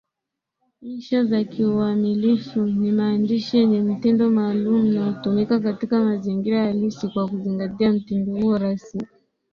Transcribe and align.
Insha 0.81 1.25
za 1.25 1.43
kiuamilifu 1.43 2.59
ni 2.65 2.91
maandishi 2.91 3.57
yenye 3.57 3.81
mtindo 3.81 4.29
maalum 4.29 4.85
na 4.93 5.11
hutumika 5.11 5.59
katika 5.59 5.99
mazingira 5.99 6.65
halisi 6.65 7.07
kwa 7.07 7.27
kuzingatia 7.27 7.91
mtindo 7.93 8.41
huo 8.41 8.57
rasmi. 8.57 9.07